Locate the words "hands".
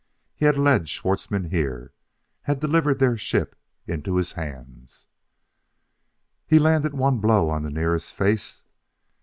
4.31-5.05